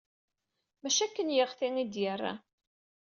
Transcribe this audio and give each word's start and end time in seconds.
Maci 0.81 1.01
akken 1.05 1.33
yeɣti 1.35 1.67
ay 1.77 1.87
d-yerra. 1.93 2.33